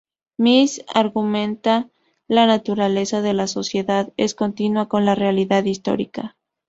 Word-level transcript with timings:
Mills 0.39 0.81
argumenta 0.95 1.87
que 2.27 2.33
la 2.33 2.47
naturaleza 2.47 3.21
de 3.21 3.33
la 3.35 3.45
sociedad 3.45 4.11
es 4.17 4.33
continua 4.33 4.87
con 4.89 5.05
la 5.05 5.13
realidad 5.13 5.63
histórica. 5.65 6.37